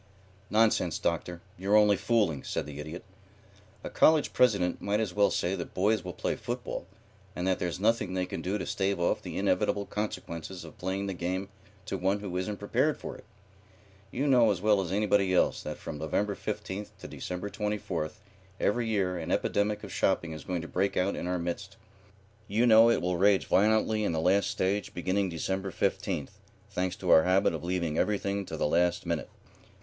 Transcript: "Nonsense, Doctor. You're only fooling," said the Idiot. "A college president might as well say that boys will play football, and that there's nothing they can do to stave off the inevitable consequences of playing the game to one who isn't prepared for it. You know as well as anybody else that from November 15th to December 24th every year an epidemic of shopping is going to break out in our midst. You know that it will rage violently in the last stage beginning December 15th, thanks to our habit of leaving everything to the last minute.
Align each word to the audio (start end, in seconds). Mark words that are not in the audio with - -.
"Nonsense, 0.49 0.97
Doctor. 0.97 1.41
You're 1.59 1.75
only 1.77 1.95
fooling," 1.95 2.43
said 2.43 2.65
the 2.65 2.79
Idiot. 2.79 3.03
"A 3.83 3.89
college 3.91 4.33
president 4.33 4.81
might 4.81 4.99
as 4.99 5.13
well 5.13 5.29
say 5.29 5.53
that 5.53 5.75
boys 5.75 6.03
will 6.03 6.11
play 6.13 6.35
football, 6.35 6.87
and 7.35 7.45
that 7.45 7.59
there's 7.59 7.79
nothing 7.79 8.15
they 8.15 8.25
can 8.25 8.41
do 8.41 8.57
to 8.57 8.65
stave 8.65 8.99
off 8.99 9.21
the 9.21 9.37
inevitable 9.37 9.85
consequences 9.85 10.65
of 10.65 10.79
playing 10.79 11.05
the 11.05 11.13
game 11.13 11.49
to 11.85 11.99
one 11.99 12.19
who 12.19 12.35
isn't 12.35 12.57
prepared 12.57 12.97
for 12.97 13.15
it. 13.15 13.25
You 14.09 14.25
know 14.25 14.49
as 14.49 14.59
well 14.59 14.81
as 14.81 14.91
anybody 14.91 15.35
else 15.35 15.61
that 15.61 15.77
from 15.77 15.99
November 15.99 16.33
15th 16.33 16.89
to 16.97 17.07
December 17.07 17.51
24th 17.51 18.21
every 18.59 18.87
year 18.87 19.19
an 19.19 19.29
epidemic 19.31 19.83
of 19.83 19.93
shopping 19.93 20.31
is 20.31 20.43
going 20.43 20.63
to 20.63 20.67
break 20.67 20.97
out 20.97 21.15
in 21.15 21.27
our 21.27 21.37
midst. 21.37 21.77
You 22.47 22.65
know 22.65 22.87
that 22.89 22.95
it 22.95 23.01
will 23.03 23.17
rage 23.17 23.45
violently 23.45 24.03
in 24.03 24.13
the 24.13 24.19
last 24.19 24.49
stage 24.49 24.95
beginning 24.95 25.29
December 25.29 25.69
15th, 25.69 26.39
thanks 26.71 26.95
to 26.95 27.11
our 27.11 27.21
habit 27.21 27.53
of 27.53 27.63
leaving 27.63 27.99
everything 27.99 28.47
to 28.47 28.57
the 28.57 28.65
last 28.65 29.05
minute. 29.05 29.29